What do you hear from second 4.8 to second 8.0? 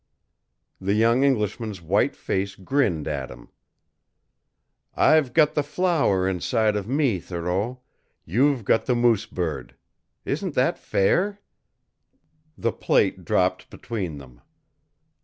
"I've got the flour inside of me, Thoreau